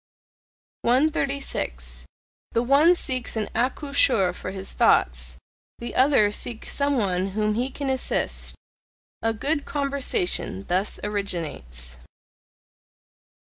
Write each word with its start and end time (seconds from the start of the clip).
136. 0.81 2.07
The 2.53 2.63
one 2.63 2.95
seeks 2.95 3.35
an 3.35 3.51
accoucheur 3.53 4.33
for 4.33 4.49
his 4.49 4.71
thoughts, 4.71 5.37
the 5.77 5.93
other 5.93 6.31
seeks 6.31 6.71
some 6.71 6.97
one 6.97 7.27
whom 7.37 7.53
he 7.53 7.69
can 7.69 7.87
assist: 7.87 8.55
a 9.21 9.31
good 9.31 9.63
conversation 9.65 10.63
thus 10.65 10.99
originates. 11.03 11.97